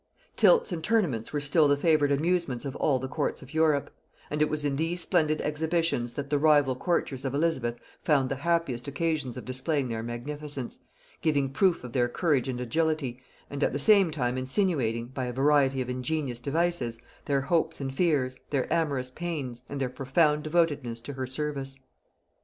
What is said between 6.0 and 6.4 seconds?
that the